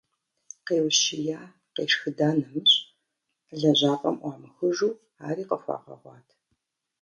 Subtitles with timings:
[0.67, 1.41] Къеущия,
[1.75, 2.77] къешхыда нэмыщӏ,
[3.59, 4.93] лэжьапӏэм ӏуамыхужу,
[5.27, 6.27] ари къыхуагъэгъуат.